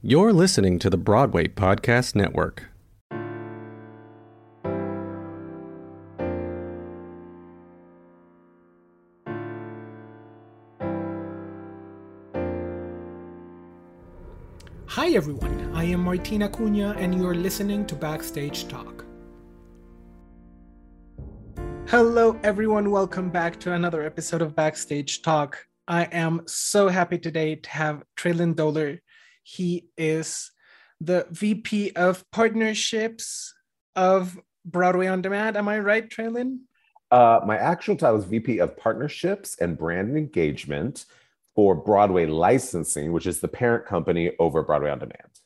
[0.00, 2.66] You're listening to the Broadway Podcast Network.
[14.86, 19.04] Hi everyone, I am Martina Cunha and you're listening to Backstage Talk.
[21.88, 25.66] Hello everyone, welcome back to another episode of Backstage Talk.
[25.88, 29.00] I am so happy today to have Traylon Doler.
[29.50, 30.50] He is
[31.00, 33.54] the VP of Partnerships
[33.96, 35.56] of Broadway On Demand.
[35.56, 36.58] Am I right, Traylon?
[37.10, 41.06] Uh, my actual title is VP of Partnerships and Brand Engagement
[41.54, 45.40] for Broadway Licensing, which is the parent company over Broadway On Demand.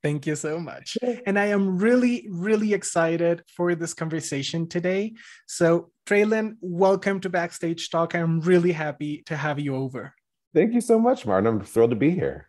[0.00, 0.96] Thank you so much.
[1.26, 5.14] And I am really, really excited for this conversation today.
[5.48, 8.14] So, Traylon, welcome to Backstage Talk.
[8.14, 10.14] I'm really happy to have you over.
[10.54, 11.48] Thank you so much, Martin.
[11.48, 12.46] I'm thrilled to be here.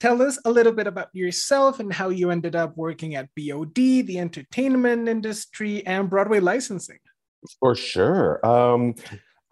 [0.00, 3.74] Tell us a little bit about yourself and how you ended up working at BOD,
[3.74, 6.98] the entertainment industry, and Broadway licensing.
[7.60, 8.44] For sure.
[8.44, 8.94] Um,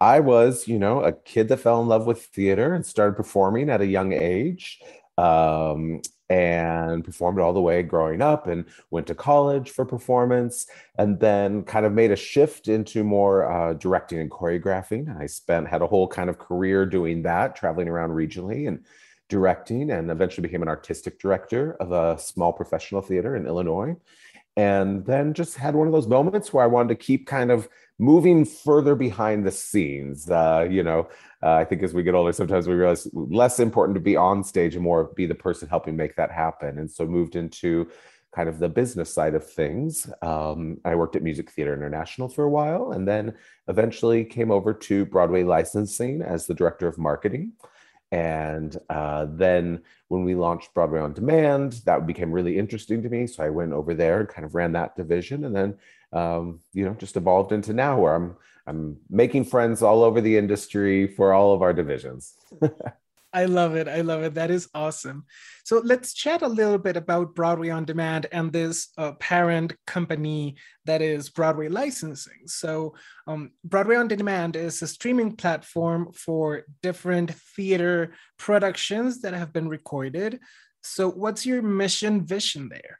[0.01, 3.69] I was, you know, a kid that fell in love with theater and started performing
[3.69, 4.79] at a young age.
[5.17, 10.67] Um, and performed all the way growing up and went to college for performance
[10.99, 15.67] and then kind of made a shift into more uh, directing and choreographing i spent
[15.67, 18.85] had a whole kind of career doing that traveling around regionally and
[19.29, 23.95] directing and eventually became an artistic director of a small professional theater in illinois
[24.57, 27.69] and then just had one of those moments where i wanted to keep kind of
[27.99, 30.29] moving further behind the scenes.
[30.29, 31.09] Uh, you know,
[31.43, 34.43] uh, I think as we get older, sometimes we realize less important to be on
[34.43, 36.79] stage and more be the person helping make that happen.
[36.79, 37.89] And so moved into
[38.33, 40.09] kind of the business side of things.
[40.21, 43.35] Um, I worked at Music Theatre International for a while and then
[43.67, 47.53] eventually came over to Broadway licensing as the director of marketing.
[48.11, 53.27] And uh, then when we launched Broadway on Demand, that became really interesting to me.
[53.27, 55.77] So I went over there and kind of ran that division, and then
[56.11, 58.35] um, you know just evolved into now where I'm
[58.65, 62.33] I'm making friends all over the industry for all of our divisions.
[63.31, 63.87] I love it.
[63.87, 64.33] I love it.
[64.33, 65.25] That is awesome.
[65.63, 70.55] So let's chat a little bit about Broadway On Demand and this uh, parent company
[70.85, 72.47] that is Broadway Licensing.
[72.47, 72.95] So,
[73.27, 79.69] um, Broadway On Demand is a streaming platform for different theater productions that have been
[79.69, 80.39] recorded.
[80.81, 82.99] So, what's your mission vision there?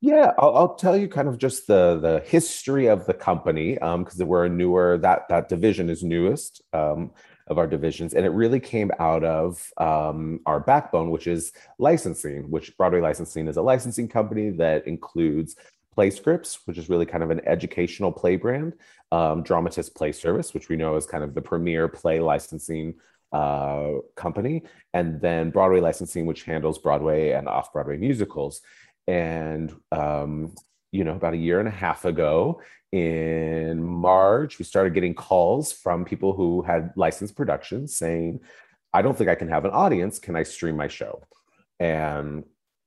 [0.00, 4.20] Yeah, I'll, I'll, tell you kind of just the the history of the company because
[4.20, 6.62] um, we're a newer that that division is newest.
[6.72, 7.12] Um,
[7.46, 8.14] of our divisions.
[8.14, 13.46] And it really came out of um, our backbone, which is licensing, which Broadway Licensing
[13.48, 15.56] is a licensing company that includes
[15.96, 18.74] Playscripts, which is really kind of an educational play brand,
[19.12, 22.94] um, Dramatists Play Service, which we know is kind of the premier play licensing
[23.32, 24.62] uh, company,
[24.92, 28.60] and then Broadway Licensing, which handles Broadway and off Broadway musicals.
[29.06, 30.54] And um,
[30.92, 32.60] you know, about a year and a half ago
[32.92, 38.40] in March, we started getting calls from people who had licensed productions saying,
[38.92, 40.18] I don't think I can have an audience.
[40.18, 41.22] Can I stream my show?
[41.78, 42.44] And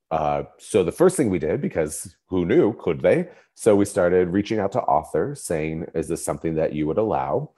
[0.09, 3.29] uh, so the first thing we did, because who knew, could they?
[3.53, 7.51] So we started reaching out to authors saying, is this something that you would allow?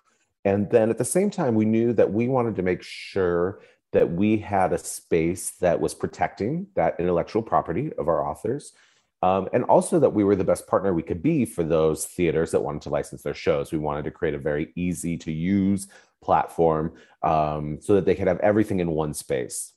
[0.44, 3.62] And then at the same time, we knew that we wanted to make sure
[3.94, 8.74] that we had a space that was protecting that intellectual property of our authors
[9.22, 12.52] um, and also that we were the best partner we could be for those theaters
[12.52, 13.72] that wanted to license their shows.
[13.72, 15.88] We wanted to create a very easy to use
[16.24, 19.74] platform um, so that they could have everything in one space.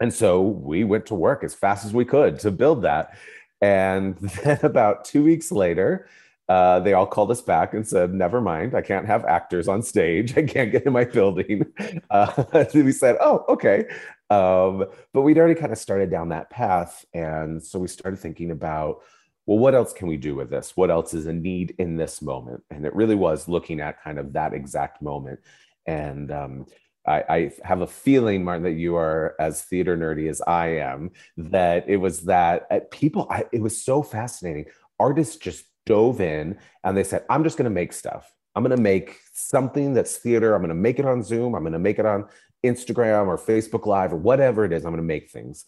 [0.00, 3.16] And so we went to work as fast as we could to build that.
[3.60, 6.08] And then about two weeks later,
[6.48, 9.82] uh, they all called us back and said, "Never mind, I can't have actors on
[9.82, 10.36] stage.
[10.36, 11.66] I can't get in my building."
[12.10, 13.86] Uh, we said, "Oh, okay."
[14.28, 18.50] Um, but we'd already kind of started down that path, and so we started thinking
[18.50, 19.02] about,
[19.46, 20.76] well, what else can we do with this?
[20.76, 22.62] What else is a need in this moment?
[22.70, 25.40] And it really was looking at kind of that exact moment.
[25.86, 26.66] And um,
[27.06, 31.10] I, I, have a feeling, Martin, that you are as theater nerdy as I am.
[31.36, 33.26] That it was that uh, people.
[33.28, 34.66] I, it was so fascinating.
[35.00, 38.32] Artists just dove in and they said, I'm just going to make stuff.
[38.54, 40.54] I'm going to make something that's theater.
[40.54, 41.54] I'm going to make it on Zoom.
[41.54, 42.26] I'm going to make it on
[42.64, 44.84] Instagram or Facebook Live or whatever it is.
[44.84, 45.64] I'm going to make things.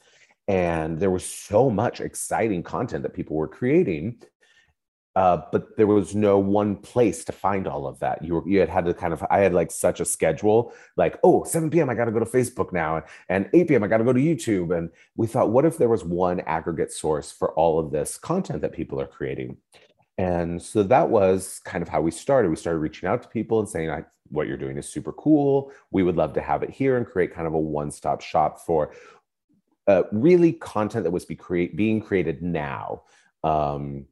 [0.46, 4.18] And there was so much exciting content that people were creating.
[5.16, 8.22] Uh, but there was no one place to find all of that.
[8.24, 11.18] You were, you had had to kind of, I had like such a schedule, like,
[11.22, 11.88] oh, 7 p.m.
[11.88, 13.84] I got to go to Facebook now, and 8 p.m.
[13.84, 14.76] I got to go to YouTube.
[14.76, 18.60] And we thought, what if there was one aggregate source for all of this content
[18.62, 19.56] that people are creating?
[20.16, 22.48] And so that was kind of how we started.
[22.48, 25.72] We started reaching out to people and saying, what you're doing is super cool.
[25.90, 28.60] We would love to have it here and create kind of a one stop shop
[28.60, 28.92] for
[29.86, 33.02] uh, really content that was be create, being created now.
[33.42, 34.06] Um,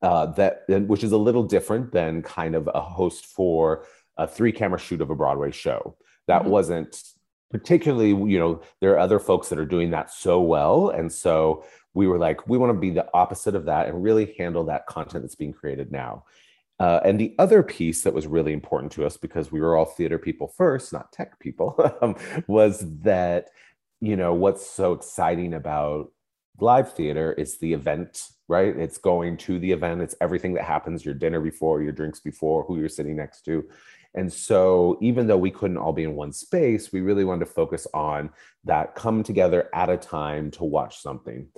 [0.00, 3.84] uh, that which is a little different than kind of a host for
[4.16, 5.96] a three camera shoot of a Broadway show.
[6.28, 6.50] That mm-hmm.
[6.50, 7.02] wasn't
[7.50, 10.90] particularly, you know, there are other folks that are doing that so well.
[10.90, 11.64] And so
[11.98, 14.86] we were like, we want to be the opposite of that and really handle that
[14.86, 16.22] content that's being created now.
[16.78, 19.84] Uh, and the other piece that was really important to us because we were all
[19.84, 21.74] theater people first, not tech people,
[22.46, 23.48] was that,
[24.00, 26.12] you know, what's so exciting about
[26.60, 28.76] live theater is the event, right?
[28.76, 32.62] It's going to the event, it's everything that happens your dinner before, your drinks before,
[32.62, 33.68] who you're sitting next to.
[34.14, 37.52] And so, even though we couldn't all be in one space, we really wanted to
[37.52, 38.30] focus on
[38.64, 41.48] that come together at a time to watch something.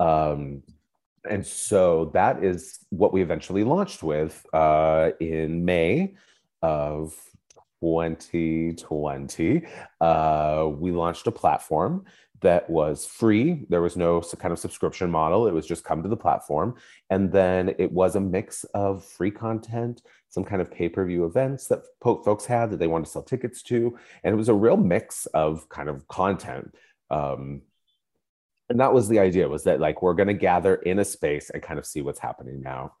[0.00, 0.62] Um,
[1.28, 6.14] and so that is what we eventually launched with uh, in May
[6.62, 7.14] of
[7.80, 9.62] 2020.
[10.00, 12.04] Uh, we launched a platform
[12.42, 13.64] that was free.
[13.68, 15.46] There was no kind of subscription model.
[15.46, 16.74] It was just come to the platform.
[17.10, 21.24] And then it was a mix of free content, some kind of pay per view
[21.24, 23.98] events that folks had that they wanted to sell tickets to.
[24.22, 26.74] And it was a real mix of kind of content.
[27.10, 27.62] Um,
[28.68, 31.50] and that was the idea was that like we're going to gather in a space
[31.50, 32.94] and kind of see what's happening now.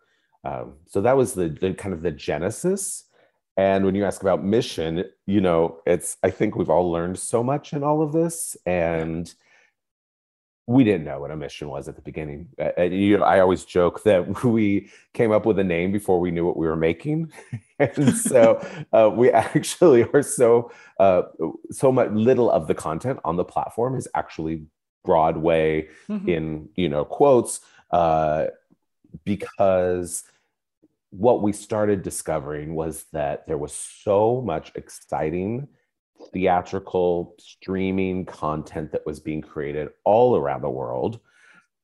[0.44, 3.06] Um, so that was the, the kind of the genesis
[3.56, 7.42] and when you ask about mission, you know, it's, I think we've all learned so
[7.42, 8.56] much in all of this.
[8.66, 9.32] And
[10.66, 12.48] we didn't know what a mission was at the beginning.
[12.58, 16.30] And, you know, I always joke that we came up with a name before we
[16.30, 17.32] knew what we were making.
[17.78, 18.60] and so
[18.92, 20.70] uh, we actually are so,
[21.00, 21.22] uh,
[21.70, 24.66] so much little of the content on the platform is actually
[25.06, 26.28] Broadway mm-hmm.
[26.28, 27.60] in, you know, quotes,
[27.90, 28.46] uh,
[29.24, 30.24] because
[31.10, 35.68] what we started discovering was that there was so much exciting
[36.32, 41.20] theatrical streaming content that was being created all around the world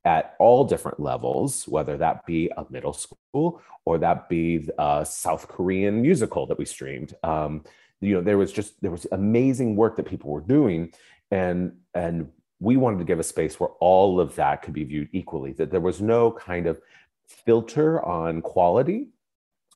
[0.05, 5.49] at all different levels, whether that be a middle school or that be a South
[5.49, 7.15] Korean musical that we streamed.
[7.23, 7.65] Um,
[8.01, 10.93] you know, there was just there was amazing work that people were doing,
[11.31, 12.31] and and
[12.63, 15.53] we wanted to give a space where all of that could be viewed equally.
[15.53, 16.81] That there was no kind of
[17.27, 19.09] filter on quality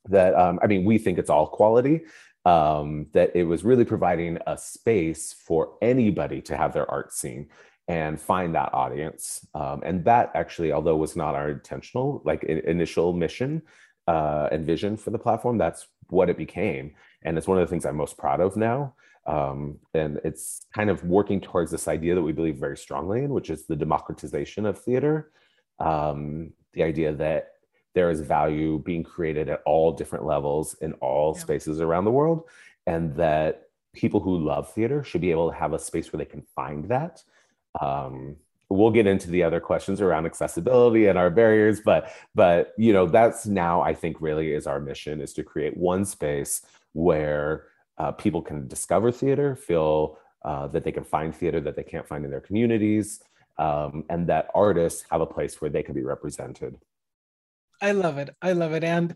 [0.09, 2.03] that um, i mean we think it's all quality
[2.45, 7.49] um, that it was really providing a space for anybody to have their art seen
[7.89, 13.13] and find that audience um, and that actually although was not our intentional like initial
[13.13, 13.63] mission
[14.07, 17.71] uh, and vision for the platform that's what it became and it's one of the
[17.71, 18.95] things i'm most proud of now
[19.27, 23.31] um, and it's kind of working towards this idea that we believe very strongly in
[23.31, 25.31] which is the democratization of theater
[25.79, 27.53] um, the idea that
[27.95, 31.41] there is value being created at all different levels in all yeah.
[31.41, 32.45] spaces around the world
[32.87, 36.31] and that people who love theater should be able to have a space where they
[36.31, 37.23] can find that
[37.81, 38.37] um,
[38.69, 43.07] we'll get into the other questions around accessibility and our barriers but but you know
[43.07, 46.63] that's now i think really is our mission is to create one space
[46.93, 47.67] where
[47.99, 52.07] uh, people can discover theater feel uh, that they can find theater that they can't
[52.07, 53.21] find in their communities
[53.59, 56.77] um, and that artists have a place where they can be represented
[57.81, 58.31] I love it.
[58.41, 58.85] I love it.
[58.85, 59.15] And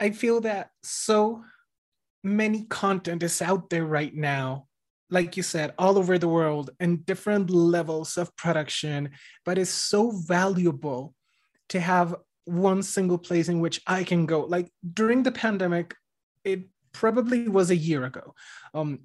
[0.00, 1.44] I feel that so
[2.24, 4.66] many content is out there right now,
[5.10, 9.10] like you said, all over the world and different levels of production,
[9.44, 11.14] but it's so valuable
[11.68, 12.14] to have
[12.44, 14.40] one single place in which I can go.
[14.40, 15.94] Like during the pandemic,
[16.44, 18.34] it probably was a year ago.
[18.74, 19.00] Um,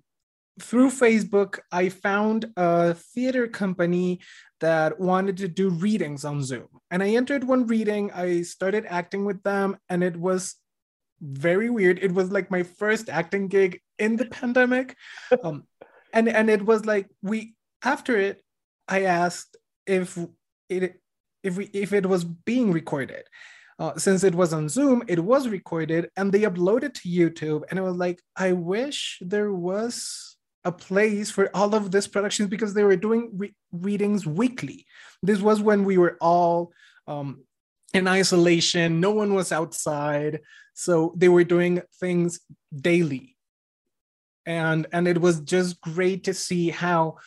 [0.60, 4.20] through Facebook, I found a theater company
[4.60, 6.68] that wanted to do readings on Zoom.
[6.90, 10.56] And I entered one reading, I started acting with them, and it was
[11.22, 12.00] very weird.
[12.02, 14.96] It was like my first acting gig in the pandemic.
[15.44, 15.68] Um,
[16.14, 17.54] and, and it was like we
[17.84, 18.42] after it,
[18.88, 20.18] I asked if
[20.70, 21.00] it
[21.44, 23.24] if we if it was being recorded.
[23.80, 27.64] Uh, since it was on Zoom, it was recorded and they uploaded to YouTube.
[27.70, 32.50] And I was like, I wish there was a place for all of these productions
[32.50, 34.86] because they were doing re- readings weekly.
[35.22, 36.72] This was when we were all
[37.08, 37.44] um,
[37.94, 40.42] in isolation, no one was outside.
[40.74, 42.40] So they were doing things
[42.76, 43.38] daily.
[44.46, 47.18] And, and it was just great to see how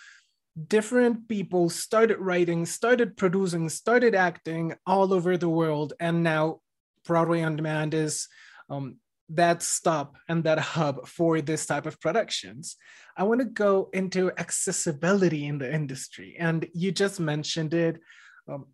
[0.69, 5.93] different people started writing, started producing, started acting all over the world.
[6.01, 6.61] And now
[7.05, 8.29] Broadway on Demand is
[8.69, 8.97] um,
[9.31, 12.77] that stop and that hub for this type of productions.
[13.17, 16.37] I want to go into accessibility in the industry.
[16.39, 18.01] And you just mentioned it.
[18.49, 18.67] Um,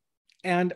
[0.44, 0.72] and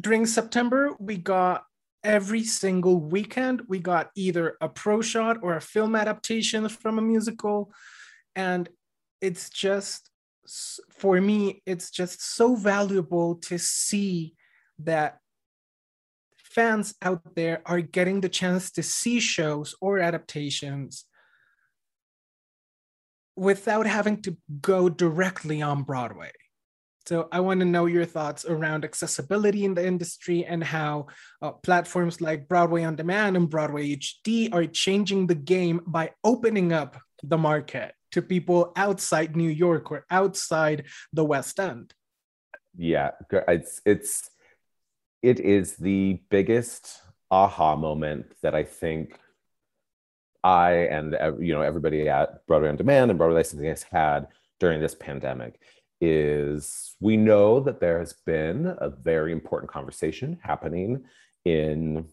[0.00, 1.64] during September, we got
[2.04, 7.02] every single weekend, we got either a pro shot or a film adaptation from a
[7.02, 7.72] musical.
[8.34, 8.68] And
[9.20, 10.10] it's just
[10.90, 14.34] for me, it's just so valuable to see
[14.80, 15.18] that
[16.36, 21.04] fans out there are getting the chance to see shows or adaptations
[23.36, 26.32] without having to go directly on Broadway.
[27.06, 31.06] So I want to know your thoughts around accessibility in the industry and how
[31.40, 36.72] uh, platforms like Broadway On Demand and Broadway HD are changing the game by opening
[36.72, 41.92] up the market to people outside New York or outside the West End.
[42.76, 43.10] Yeah,
[43.48, 44.30] it's it's
[45.22, 47.00] it is the biggest
[47.30, 49.18] aha moment that I think
[50.44, 54.28] I and you know everybody at Broadway on Demand and Broadway Licensing has had
[54.58, 55.60] during this pandemic
[56.00, 61.04] is we know that there has been a very important conversation happening
[61.44, 62.06] in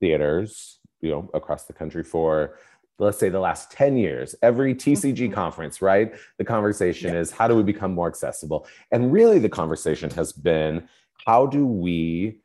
[0.00, 2.56] theaters, you know, across the country for
[2.98, 5.32] let's say the last 10 years every tcg mm-hmm.
[5.32, 6.14] conference right?
[6.38, 7.20] The conversation yeah.
[7.20, 8.66] is how do we become more accessible?
[8.90, 10.88] And really the conversation has been
[11.26, 12.40] how do we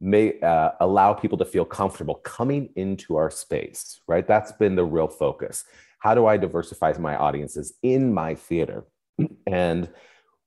[0.00, 4.26] may uh, allow people to feel comfortable coming into our space right?
[4.26, 5.64] That's been the real focus.
[6.00, 8.84] How do i diversify my audiences in my theater?
[9.46, 9.88] And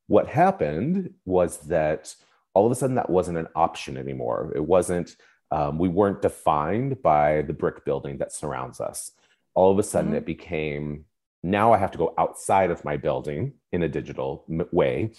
[0.08, 2.14] what happened was that
[2.54, 4.52] all of a sudden that wasn't an option anymore.
[4.56, 5.16] It wasn't
[5.52, 9.12] um, we weren't defined by the brick building that surrounds us
[9.54, 10.18] all of a sudden mm-hmm.
[10.18, 11.06] it became
[11.44, 15.12] now i have to go outside of my building in a digital way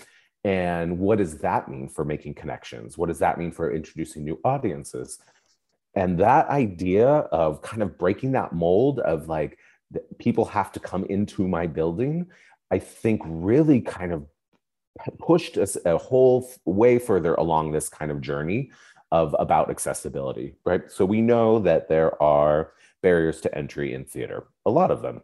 [0.44, 2.98] and what does that mean for making connections?
[2.98, 5.18] What does that mean for introducing new audiences?
[5.94, 9.58] And that idea of kind of breaking that mold of like
[10.18, 12.26] people have to come into my building,
[12.70, 14.26] I think really kind of
[15.18, 18.70] pushed us a whole way further along this kind of journey
[19.12, 20.90] of about accessibility, right?
[20.90, 25.22] So we know that there are barriers to entry in theater, a lot of them,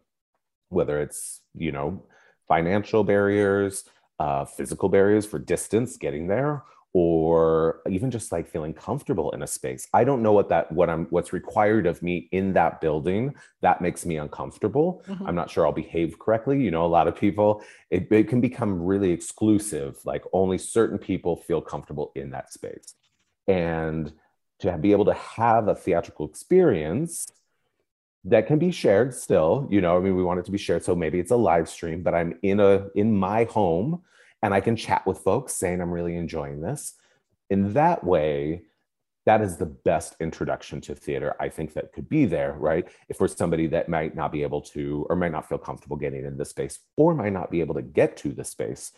[0.68, 2.04] whether it's, you know,
[2.47, 3.85] financial barriers,
[4.18, 9.47] uh, physical barriers for distance getting there or even just like feeling comfortable in a
[9.47, 9.87] space.
[9.92, 13.82] I don't know what that what i'm what's required of me in that building that
[13.82, 15.02] makes me uncomfortable.
[15.06, 15.26] Mm-hmm.
[15.26, 16.62] i'm not sure i'll behave correctly.
[16.62, 20.99] You know a lot of people it, it can become really exclusive like only certain
[20.99, 22.94] people feel comfortable in that space.
[23.47, 24.12] And
[24.61, 27.28] to be able to have a theatrical experience
[28.25, 30.82] that can be shared still you know i mean we want it to be shared
[30.82, 34.02] so maybe it's a live stream but i'm in a in my home
[34.42, 36.94] and i can chat with folks saying i'm really enjoying this.
[37.50, 38.62] In that way
[39.25, 42.88] that is the best introduction to theater i think that could be there right?
[43.08, 46.25] If we're somebody that might not be able to or might not feel comfortable getting
[46.25, 48.92] in the space or might not be able to get to the space.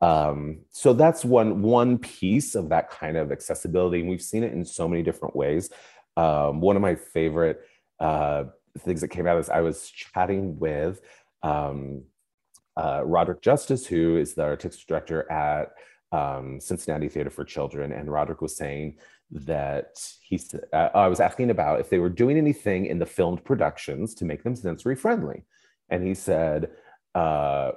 [0.00, 4.52] Um, so that's one one piece of that kind of accessibility and we've seen it
[4.52, 5.70] in so many different ways.
[6.16, 7.60] Um, one of my favorite
[8.00, 8.44] uh,
[8.78, 11.00] things that came out is I was chatting with
[11.42, 12.02] um,
[12.76, 15.72] uh, Roderick Justice, who is the artistic director at
[16.10, 18.98] um, Cincinnati Theater for Children, and Roderick was saying
[19.30, 20.40] that he.
[20.72, 24.24] Uh, I was asking about if they were doing anything in the filmed productions to
[24.24, 25.44] make them sensory friendly,
[25.88, 26.70] and he said.
[27.14, 27.72] Uh,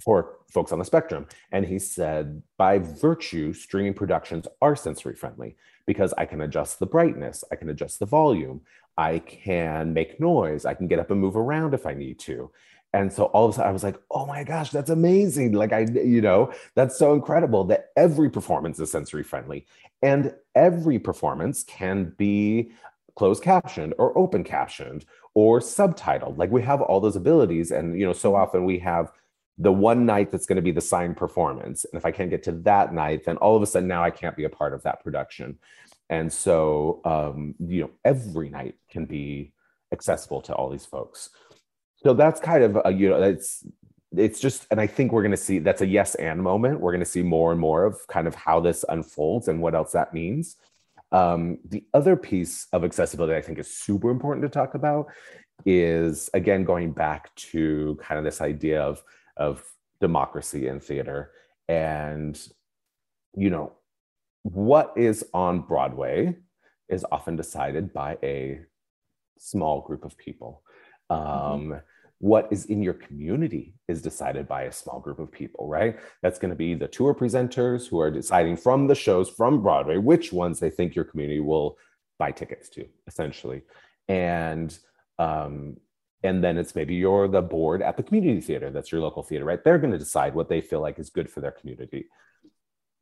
[0.00, 1.26] for folks on the spectrum.
[1.52, 5.56] And he said, by virtue, streaming productions are sensory friendly
[5.86, 8.62] because I can adjust the brightness, I can adjust the volume,
[9.00, 10.66] I can make noise.
[10.66, 12.50] I can get up and move around if I need to.
[12.92, 15.52] And so all of a sudden I was like, oh my gosh, that's amazing.
[15.52, 19.66] Like I, you know, that's so incredible that every performance is sensory friendly.
[20.02, 22.72] And every performance can be
[23.14, 26.36] closed captioned or open captioned or subtitled.
[26.36, 27.70] Like we have all those abilities.
[27.70, 29.12] And you know, so often we have
[29.60, 31.84] the one night that's going to be the signed performance.
[31.84, 34.10] And if I can't get to that night, then all of a sudden now I
[34.10, 35.58] can't be a part of that production.
[36.08, 39.52] And so, um, you know, every night can be
[39.92, 41.28] accessible to all these folks.
[42.02, 43.62] So that's kind of, a, you know, it's,
[44.16, 46.80] it's just, and I think we're going to see that's a yes and moment.
[46.80, 49.74] We're going to see more and more of kind of how this unfolds and what
[49.74, 50.56] else that means.
[51.12, 55.08] Um, the other piece of accessibility I think is super important to talk about
[55.66, 59.02] is again going back to kind of this idea of
[59.40, 59.64] of
[60.00, 61.32] democracy in theater
[61.68, 62.48] and
[63.36, 63.72] you know
[64.42, 66.36] what is on Broadway
[66.88, 68.60] is often decided by a
[69.38, 70.62] small group of people.
[71.08, 71.74] Um, mm-hmm.
[72.18, 75.98] What is in your community is decided by a small group of people, right?
[76.22, 79.96] That's going to be the tour presenters who are deciding from the shows from Broadway
[79.96, 81.78] which ones they think your community will
[82.18, 83.62] buy tickets to, essentially.
[84.08, 84.76] And
[85.18, 85.76] um,
[86.22, 89.44] and then it's maybe you're the board at the community theater that's your local theater
[89.44, 92.06] right they're going to decide what they feel like is good for their community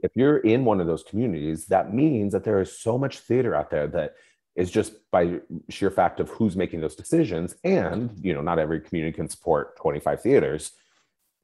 [0.01, 3.55] if you're in one of those communities, that means that there is so much theater
[3.55, 4.15] out there that
[4.55, 7.57] is just by sheer fact of who's making those decisions.
[7.65, 10.73] And, you know, not every community can support 25 theaters,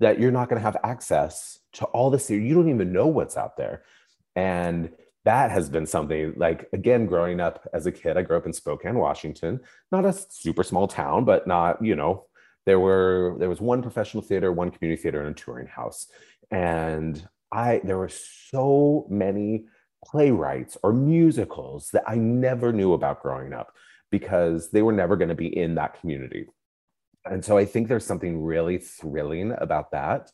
[0.00, 2.26] that you're not going to have access to all this.
[2.26, 2.44] Theater.
[2.44, 3.82] You don't even know what's out there.
[4.36, 4.90] And
[5.24, 8.52] that has been something like, again, growing up as a kid, I grew up in
[8.52, 12.26] Spokane, Washington, not a super small town, but not, you know,
[12.66, 16.06] there were, there was one professional theater, one community theater, and a touring house.
[16.50, 19.64] And I, there were so many
[20.04, 23.72] playwrights or musicals that I never knew about growing up
[24.10, 26.46] because they were never going to be in that community.
[27.24, 30.30] And so I think there's something really thrilling about that,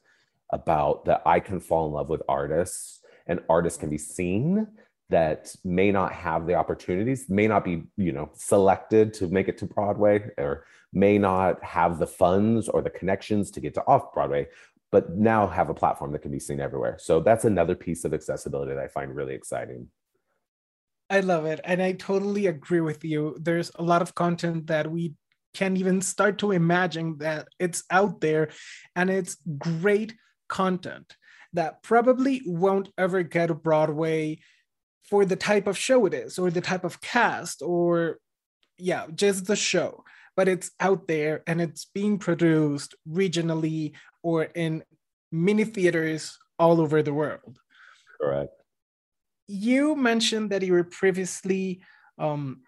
[0.52, 2.99] about that I can fall in love with artists
[3.30, 4.66] and artists can be seen
[5.08, 9.56] that may not have the opportunities, may not be, you know, selected to make it
[9.58, 14.12] to Broadway or may not have the funds or the connections to get to off
[14.12, 14.48] Broadway,
[14.90, 16.96] but now have a platform that can be seen everywhere.
[17.00, 19.88] So that's another piece of accessibility that I find really exciting.
[21.08, 21.60] I love it.
[21.64, 23.36] And I totally agree with you.
[23.40, 25.14] There's a lot of content that we
[25.54, 28.50] can't even start to imagine that it's out there
[28.94, 30.14] and it's great
[30.48, 31.16] content
[31.52, 34.38] that probably won't ever get to Broadway
[35.04, 38.18] for the type of show it is or the type of cast or
[38.78, 40.04] yeah, just the show.
[40.36, 43.92] But it's out there and it's being produced regionally
[44.22, 44.84] or in
[45.32, 47.58] mini theaters all over the world.
[48.20, 48.52] Correct.
[49.48, 51.82] You mentioned that you were previously
[52.18, 52.62] um,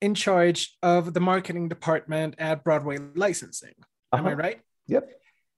[0.00, 3.74] in charge of the marketing department at Broadway Licensing.
[4.12, 4.18] Uh-huh.
[4.18, 4.42] Am I uh-huh.
[4.42, 4.60] right?
[4.88, 5.08] Yep.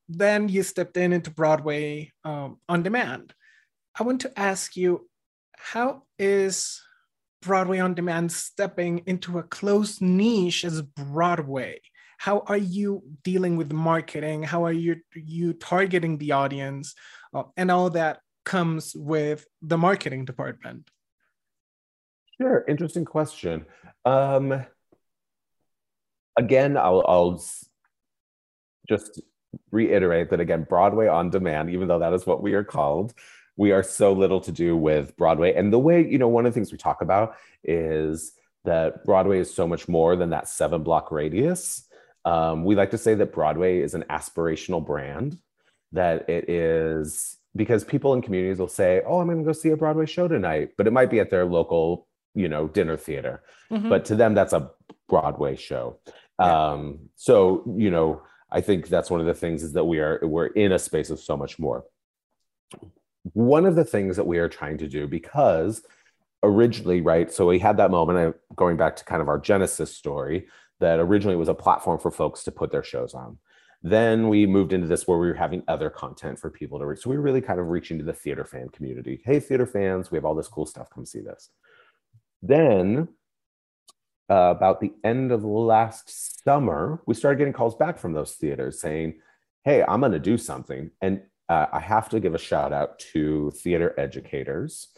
[0.09, 3.35] Then you stepped in into Broadway um, on demand.
[3.99, 5.09] I want to ask you,
[5.57, 6.81] how is
[7.41, 11.81] Broadway on demand stepping into a close niche as Broadway?
[12.19, 14.45] How are you dealing with marketing?
[14.45, 16.95] How are you you targeting the audience,
[17.35, 20.89] uh, and all that comes with the marketing department?
[22.41, 23.67] Sure, interesting question.
[24.05, 24.65] Um,
[26.37, 27.45] again, I'll, I'll
[28.89, 29.21] just
[29.71, 33.15] reiterate that again, Broadway on demand, even though that is what we are called,
[33.57, 35.55] we are so little to do with Broadway.
[35.55, 38.33] And the way, you know, one of the things we talk about is
[38.65, 41.87] that Broadway is so much more than that seven block radius.
[42.25, 45.39] Um, we like to say that Broadway is an aspirational brand,
[45.93, 49.71] that it is because people in communities will say, Oh, I'm going to go see
[49.71, 53.43] a Broadway show tonight, but it might be at their local you know dinner theater
[53.71, 53.89] mm-hmm.
[53.89, 54.71] but to them that's a
[55.09, 55.99] broadway show
[56.41, 56.71] yeah.
[56.71, 60.21] um so you know i think that's one of the things is that we are
[60.23, 61.85] we're in a space of so much more.
[63.35, 65.83] One of the things that we are trying to do because
[66.43, 70.49] originally right so we had that moment going back to kind of our genesis story
[70.81, 73.39] that originally was a platform for folks to put their shows on.
[73.85, 77.01] Then we moved into this where we were having other content for people to reach.
[77.01, 79.23] So we were really kind of reaching to the theater fan community.
[79.25, 81.51] Hey theater fans we have all this cool stuff come see this.
[82.43, 83.09] Then,
[84.31, 88.81] uh, about the end of last summer, we started getting calls back from those theaters
[88.81, 89.21] saying,
[89.65, 90.91] Hey, I'm going to do something.
[91.01, 94.89] And uh, I have to give a shout out to theater educators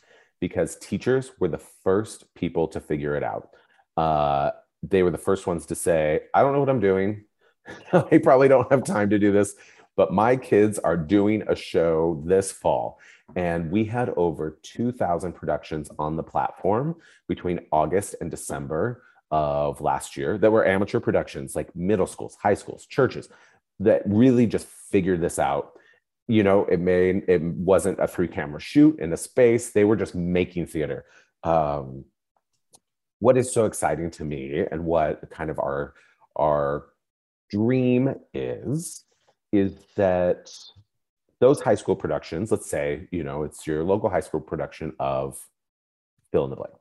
[0.40, 3.50] because teachers were the first people to figure it out.
[3.96, 4.50] Uh,
[4.82, 7.24] they were the first ones to say, I don't know what I'm doing.
[7.92, 9.54] I probably don't have time to do this,
[9.96, 12.98] but my kids are doing a show this fall.
[13.36, 19.02] And we had over 2,000 productions on the platform between August and December
[19.34, 23.28] of last year that were amateur productions, like middle schools, high schools, churches
[23.80, 25.72] that really just figured this out.
[26.28, 29.96] You know, it made it wasn't a three camera shoot in a space, they were
[29.96, 31.04] just making theater.
[31.42, 32.04] Um,
[33.18, 35.94] what is so exciting to me and what kind of our
[36.36, 36.86] our
[37.50, 39.04] dream is
[39.50, 40.48] is that
[41.40, 45.36] those high school productions, let's say, you know, it's your local high school production of
[46.30, 46.74] fill in the blank.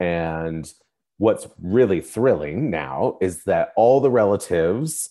[0.00, 0.72] And
[1.20, 5.10] what's really thrilling now is that all the relatives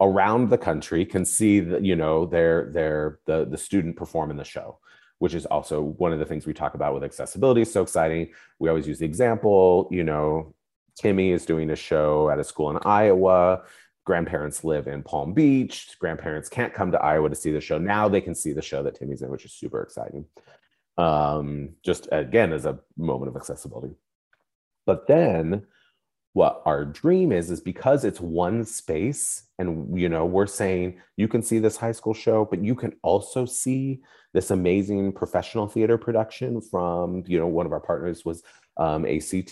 [0.00, 4.36] around the country can see that, you know, their their the the student perform in
[4.36, 4.78] the show
[5.18, 8.30] which is also one of the things we talk about with accessibility is so exciting.
[8.58, 10.54] We always use the example, you know,
[10.96, 13.60] Timmy is doing a show at a school in Iowa
[14.10, 15.96] grandparents live in Palm Beach.
[16.00, 17.78] Grandparents can't come to Iowa to see the show.
[17.78, 20.24] Now they can see the show that Timmy's in, which is super exciting.
[20.98, 23.94] Um, just again, as a moment of accessibility.
[24.86, 25.66] But then
[26.32, 31.26] what our dream is is because it's one space and you know we're saying you
[31.26, 34.00] can see this high school show but you can also see
[34.32, 38.44] this amazing professional theater production from you know one of our partners was
[38.76, 39.44] um, act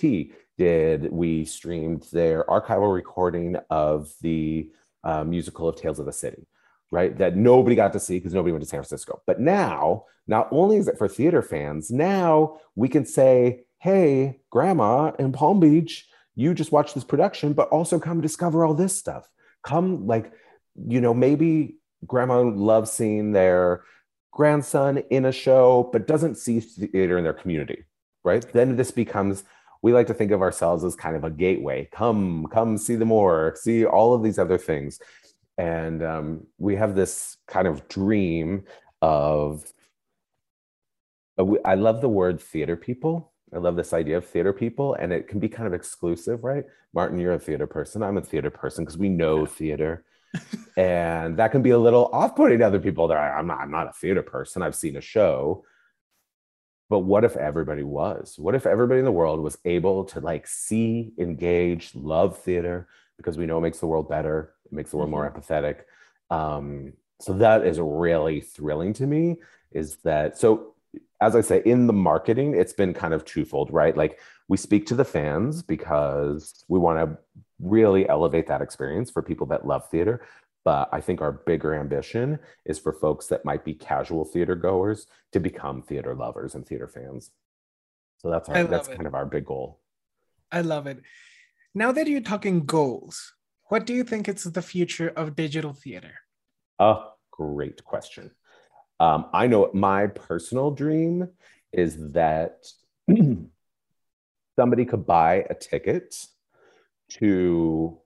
[0.59, 4.71] did we streamed their archival recording of the
[5.05, 6.47] uh, musical of Tales of the City,
[6.91, 7.17] right?
[7.17, 9.23] That nobody got to see because nobody went to San Francisco.
[9.27, 15.13] But now, not only is it for theater fans, now we can say, hey, grandma
[15.19, 19.29] in Palm Beach, you just watch this production, but also come discover all this stuff.
[19.63, 20.33] Come, like,
[20.87, 23.85] you know, maybe grandma loves seeing their
[24.33, 27.85] grandson in a show, but doesn't see theater in their community,
[28.25, 28.45] right?
[28.53, 29.45] Then this becomes,
[29.83, 31.89] we like to think of ourselves as kind of a gateway.
[31.93, 35.01] Come, come see the more, see all of these other things.
[35.57, 38.65] And um, we have this kind of dream
[39.03, 39.65] of,
[41.37, 43.33] uh, I love the word theater people.
[43.55, 46.65] I love this idea of theater people, and it can be kind of exclusive, right?
[46.93, 48.03] Martin, you're a theater person.
[48.03, 50.05] I'm a theater person because we know theater
[50.77, 53.09] and that can be a little off-putting to other people.
[53.09, 54.63] That I'm not, I'm not a theater person.
[54.63, 55.65] I've seen a show.
[56.91, 58.37] But what if everybody was?
[58.39, 63.37] What if everybody in the world was able to like see, engage, love theater because
[63.37, 65.39] we know it makes the world better, it makes the world more mm-hmm.
[65.39, 65.81] empathetic.
[66.31, 69.37] Um, so that is really thrilling to me.
[69.71, 70.75] Is that so?
[71.21, 73.97] As I say, in the marketing, it's been kind of twofold, right?
[73.97, 77.19] Like we speak to the fans because we want to
[77.61, 80.27] really elevate that experience for people that love theater.
[80.65, 85.07] But I think our bigger ambition is for folks that might be casual theater goers
[85.33, 87.31] to become theater lovers and theater fans.
[88.19, 88.97] So that's our, that's it.
[88.97, 89.81] kind of our big goal.
[90.51, 91.01] I love it.
[91.75, 93.35] Now that you're talking goals,
[93.69, 96.15] what do you think is the future of digital theater?
[96.79, 98.31] A great question.
[99.01, 101.29] Um, I know my personal dream
[101.73, 102.67] is that
[104.57, 106.17] somebody could buy a ticket
[107.11, 107.99] to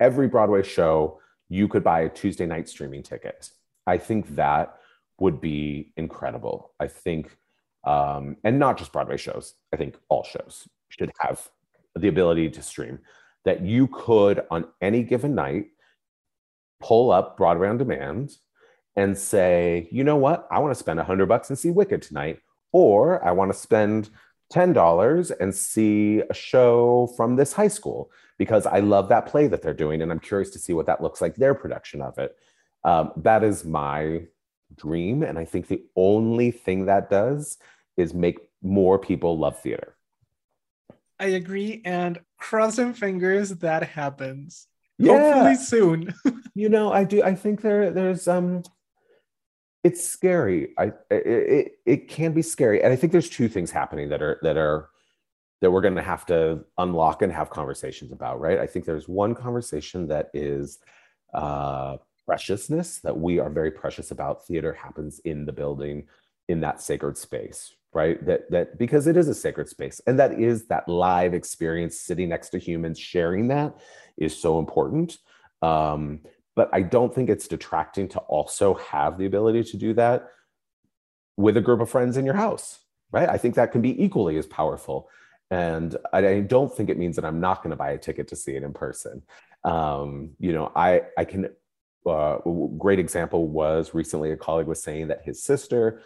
[0.00, 3.50] every Broadway show, you could buy a Tuesday night streaming ticket.
[3.86, 4.76] I think that
[5.18, 6.72] would be incredible.
[6.80, 7.36] I think,
[7.84, 11.48] um, and not just Broadway shows, I think all shows should have
[11.94, 13.00] the ability to stream
[13.44, 15.66] that you could on any given night
[16.80, 18.36] pull up Broadway on demand
[18.96, 22.02] and say, you know what, I want to spend a hundred bucks and see Wicked
[22.02, 22.40] tonight,
[22.72, 24.10] or I want to spend
[24.52, 29.62] $10 and see a show from this high school because I love that play that
[29.62, 32.36] they're doing and I'm curious to see what that looks like, their production of it.
[32.84, 34.22] Um, that is my
[34.76, 35.22] dream.
[35.22, 37.56] And I think the only thing that does
[37.96, 39.96] is make more people love theater.
[41.18, 41.80] I agree.
[41.84, 44.66] And crossing fingers that happens.
[44.98, 45.18] Yeah.
[45.18, 46.14] Hopefully soon.
[46.54, 47.22] you know, I do.
[47.22, 48.64] I think there, there's, um,
[49.84, 50.68] it's scary.
[50.78, 54.38] I it, it, can be scary, and I think there's two things happening that are
[54.42, 54.90] that are
[55.60, 58.40] that we're going to have to unlock and have conversations about.
[58.40, 58.58] Right?
[58.58, 60.78] I think there's one conversation that is
[61.34, 64.46] uh, preciousness that we are very precious about.
[64.46, 66.06] Theater happens in the building,
[66.48, 68.24] in that sacred space, right?
[68.24, 72.28] That that because it is a sacred space, and that is that live experience, sitting
[72.28, 73.76] next to humans, sharing that
[74.16, 75.18] is so important.
[75.60, 76.20] Um,
[76.54, 80.28] but I don't think it's detracting to also have the ability to do that
[81.36, 82.78] with a group of friends in your house,
[83.10, 83.28] right?
[83.28, 85.08] I think that can be equally as powerful.
[85.50, 88.36] And I don't think it means that I'm not going to buy a ticket to
[88.36, 89.22] see it in person.
[89.64, 91.50] Um, you know, I I can.
[92.04, 92.38] Uh,
[92.78, 96.02] great example was recently a colleague was saying that his sister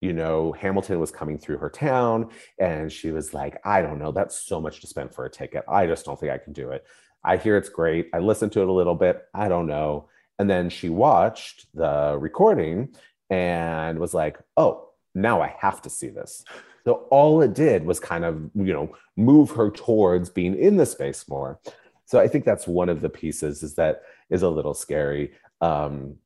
[0.00, 4.12] you know, Hamilton was coming through her town and she was like, I don't know,
[4.12, 5.64] that's so much to spend for a ticket.
[5.68, 6.84] I just don't think I can do it.
[7.24, 8.08] I hear it's great.
[8.12, 9.26] I listened to it a little bit.
[9.34, 10.08] I don't know.
[10.38, 12.94] And then she watched the recording
[13.28, 16.44] and was like, oh, now I have to see this.
[16.84, 20.86] So all it did was kind of, you know, move her towards being in the
[20.86, 21.60] space more.
[22.06, 25.32] So I think that's one of the pieces is that is a little scary.
[25.60, 26.16] Um,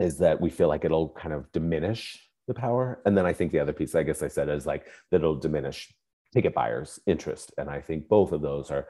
[0.00, 3.00] is that we feel like it'll kind of diminish the power.
[3.06, 5.36] And then I think the other piece, I guess I said, is like that it'll
[5.36, 5.94] diminish
[6.32, 7.52] ticket buyers' interest.
[7.56, 8.88] And I think both of those are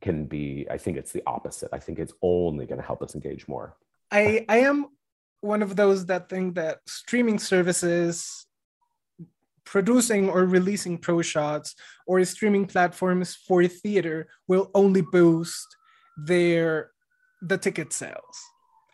[0.00, 1.70] can be i think it's the opposite.
[1.72, 3.76] I think it's only going to help us engage more.
[4.10, 4.86] I i am
[5.40, 8.46] one of those that think that streaming services
[9.64, 11.74] producing or releasing pro shots
[12.06, 15.76] or streaming platforms for theater will only boost
[16.16, 16.90] their
[17.42, 18.36] the ticket sales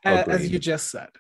[0.05, 0.35] Agreed.
[0.35, 1.11] as you just said.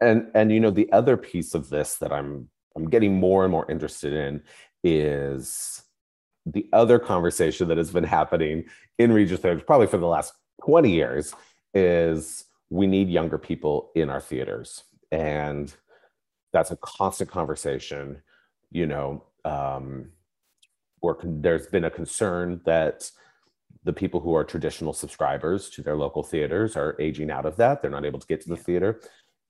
[0.00, 3.52] And and you know the other piece of this that i'm i'm getting more and
[3.52, 4.42] more interested in
[4.82, 5.82] is
[6.52, 8.64] the other conversation that has been happening
[8.98, 10.32] in Regis Theater, probably for the last
[10.64, 11.34] 20 years,
[11.74, 14.84] is we need younger people in our theaters.
[15.10, 15.72] And
[16.52, 18.22] that's a constant conversation.
[18.70, 20.10] You know, um,
[21.00, 23.10] or there's been a concern that
[23.84, 27.80] the people who are traditional subscribers to their local theaters are aging out of that.
[27.80, 29.00] They're not able to get to the theater.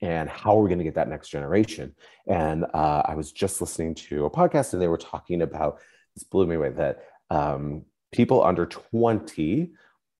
[0.02, 1.94] And how are we going to get that next generation?
[2.26, 5.80] And uh, I was just listening to a podcast and they were talking about
[6.14, 9.70] this blew me away that um, people under 20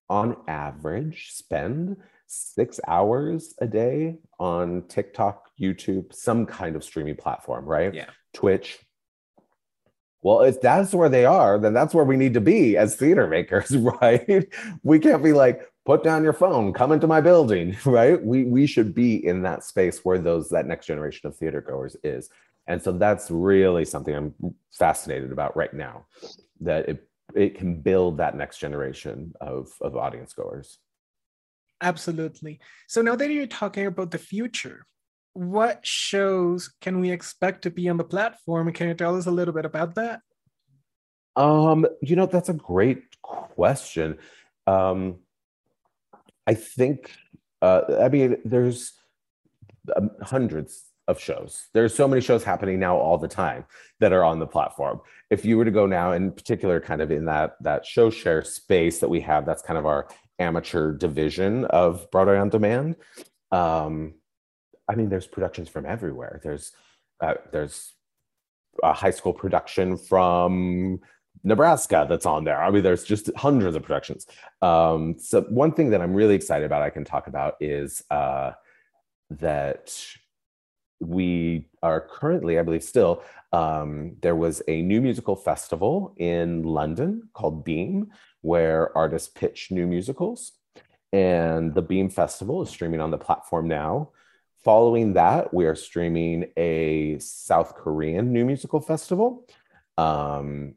[0.09, 7.65] on average spend six hours a day on TikTok, YouTube, some kind of streaming platform,
[7.65, 7.93] right?
[7.93, 8.09] Yeah.
[8.33, 8.79] Twitch.
[10.21, 13.27] Well, if that's where they are, then that's where we need to be as theater
[13.27, 14.47] makers, right?
[14.83, 18.23] We can't be like put down your phone, come into my building, right?
[18.23, 21.95] We we should be in that space where those that next generation of theater goers
[22.03, 22.29] is.
[22.71, 24.33] And so that's really something I'm
[24.71, 26.05] fascinated about right now,
[26.61, 30.79] that it it can build that next generation of, of audience goers.
[31.81, 32.61] Absolutely.
[32.87, 34.85] So now that you're talking about the future,
[35.33, 38.71] what shows can we expect to be on the platform?
[38.71, 40.21] Can you tell us a little bit about that?
[41.35, 44.17] Um, you know, that's a great question.
[44.65, 45.19] Um,
[46.47, 47.11] I think,
[47.61, 48.93] uh, I mean, there's
[49.95, 51.67] um, hundreds of shows.
[51.73, 53.65] There's so many shows happening now all the time
[53.99, 55.01] that are on the platform.
[55.29, 58.43] If you were to go now, in particular, kind of in that that show share
[58.43, 60.07] space that we have, that's kind of our
[60.39, 62.95] amateur division of Broadway on Demand.
[63.51, 64.15] Um,
[64.87, 66.39] I mean, there's productions from everywhere.
[66.43, 66.71] There's
[67.19, 67.93] uh, there's
[68.83, 70.99] a high school production from
[71.43, 72.61] Nebraska that's on there.
[72.61, 74.27] I mean, there's just hundreds of productions.
[74.61, 78.51] Um, so one thing that I'm really excited about, I can talk about, is uh,
[79.31, 79.95] that
[81.01, 87.29] we are currently, I believe, still um, there was a new musical festival in London
[87.33, 88.11] called Beam,
[88.41, 90.53] where artists pitch new musicals,
[91.11, 94.11] and the Beam Festival is streaming on the platform now.
[94.63, 99.45] Following that, we are streaming a South Korean new musical festival.
[99.97, 100.75] Um,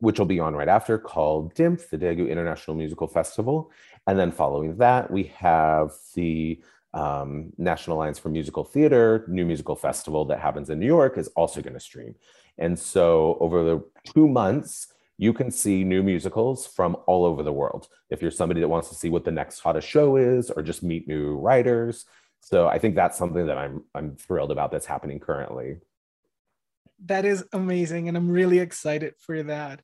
[0.00, 3.70] which will be on right after, called DIMF, the Daegu International Musical Festival.
[4.06, 9.76] And then following that, we have the um, National Alliance for Musical Theater New Musical
[9.76, 12.14] Festival that happens in New York is also going to stream.
[12.58, 17.52] And so over the two months, you can see new musicals from all over the
[17.52, 17.88] world.
[18.08, 20.82] If you're somebody that wants to see what the next hottest show is or just
[20.82, 22.06] meet new writers.
[22.40, 25.76] So I think that's something that I'm I'm thrilled about that's happening currently.
[27.04, 29.82] That is amazing and I'm really excited for that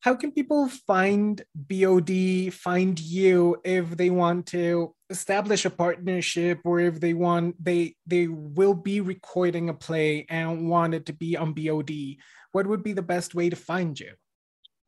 [0.00, 6.80] how can people find BOD, find you if they want to establish a partnership or
[6.80, 11.36] if they want they they will be recording a play and want it to be
[11.36, 12.16] on BOD?
[12.52, 14.12] What would be the best way to find you?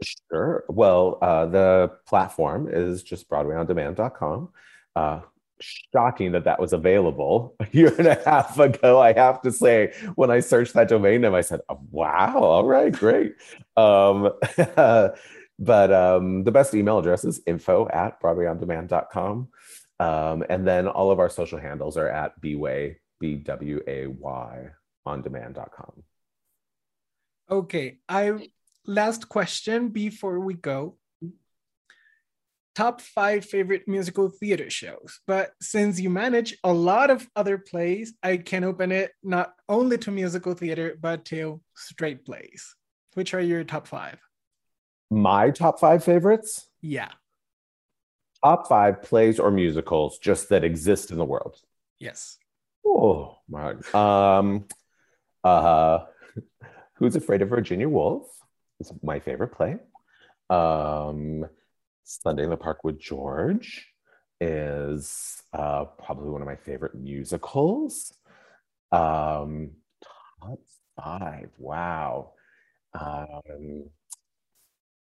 [0.03, 0.65] Sure.
[0.69, 4.49] Well, uh, the platform is just BroadwayOnDemand.com.
[4.97, 5.21] Uh,
[5.63, 9.01] shocking that that was available a year and a half ago.
[9.01, 12.65] I have to say, when I searched that domain name, I said, oh, "Wow, all
[12.65, 13.35] right, great."
[13.77, 14.33] Um,
[15.59, 19.49] but um, the best email address is info at broadwayondemand.com.
[20.01, 24.69] Um, and then all of our social handles are at bway, B W A Y,
[25.07, 26.03] on demand.com.
[27.51, 27.99] Okay.
[28.09, 28.49] I
[28.87, 30.97] last question before we go
[32.75, 35.21] top five favorite musical theater shows.
[35.27, 39.99] But since you manage a lot of other plays, I can open it not only
[39.99, 42.75] to musical theater, but to straight plays.
[43.15, 44.19] Which are your top five?
[45.11, 46.69] My top five favorites?
[46.81, 47.11] Yeah.
[48.43, 51.57] Top five plays or musicals just that exist in the world.
[51.99, 52.39] Yes.
[52.85, 54.67] Oh my um
[55.45, 56.01] uh
[56.95, 58.27] Who's Afraid of Virginia Woolf
[58.81, 59.77] is my favorite play.
[60.49, 61.45] Um
[62.05, 63.87] Sunday in the Park with George
[64.41, 68.13] is uh, probably one of my favorite musicals.
[68.91, 69.71] Um,
[70.03, 70.59] top
[70.97, 71.51] five.
[71.59, 72.33] Wow.
[72.99, 73.85] Um,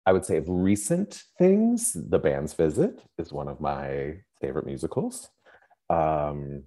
[0.05, 5.29] I would say of recent things, The Band's Visit is one of my favorite musicals.
[5.89, 6.63] Um,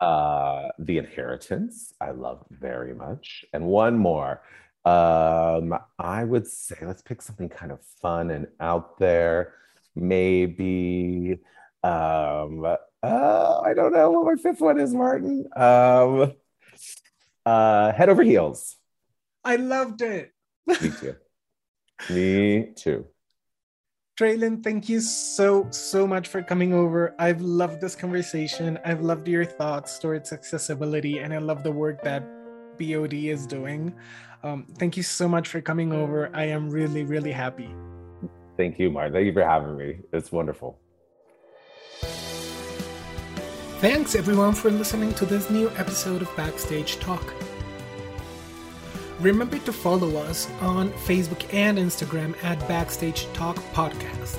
[0.00, 3.44] uh, The Inheritance, I love very much.
[3.52, 4.42] And one more,
[4.88, 9.54] um, I would say let's pick something kind of fun and out there.
[9.94, 11.40] Maybe
[11.82, 15.46] um uh, I don't know what my fifth one is, Martin.
[15.56, 16.32] Um
[17.44, 18.76] uh head over heels.
[19.44, 20.32] I loved it.
[20.66, 21.16] Me too.
[22.10, 23.06] Me too.
[24.18, 27.14] Traylon, thank you so, so much for coming over.
[27.20, 28.76] I've loved this conversation.
[28.84, 32.26] I've loved your thoughts towards accessibility, and I love the work that
[32.78, 33.94] BOD is doing.
[34.42, 36.30] Um, thank you so much for coming over.
[36.34, 37.74] I am really, really happy.
[38.56, 39.12] Thank you, Mark.
[39.12, 40.00] Thank you for having me.
[40.12, 40.78] It's wonderful.
[43.80, 47.32] Thanks, everyone, for listening to this new episode of Backstage Talk.
[49.20, 54.38] Remember to follow us on Facebook and Instagram at Backstage Talk Podcast.